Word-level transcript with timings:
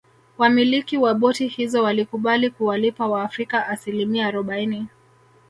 Wamiliki 0.37 0.97
wa 0.97 1.13
boti 1.13 1.47
hizo 1.47 1.83
walikubali 1.83 2.49
kuwalipa 2.49 3.07
waafrika 3.07 3.67
asimilia 3.67 4.27
arobaini 4.27 4.87